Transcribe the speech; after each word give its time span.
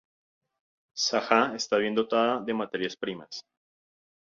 Sajá 0.97 1.53
está 1.55 1.77
bien 1.77 1.93
dotada 1.93 2.41
de 2.41 2.55
materias 2.55 2.97
primas. 2.97 3.45